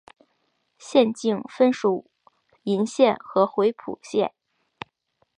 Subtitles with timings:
[0.79, 2.09] 县境分属
[2.63, 4.33] 鄞县和回浦县。